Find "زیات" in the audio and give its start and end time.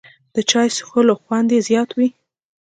1.67-1.89